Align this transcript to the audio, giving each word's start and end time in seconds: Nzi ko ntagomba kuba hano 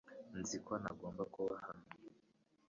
Nzi 0.39 0.57
ko 0.65 0.73
ntagomba 0.81 1.23
kuba 1.33 1.53
hano 1.65 1.85